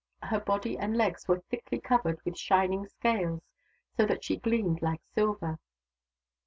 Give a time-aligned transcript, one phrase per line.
[0.23, 3.43] Her body and legs were thickly covered with shining scales,
[3.95, 5.59] so that she gleamed like silver.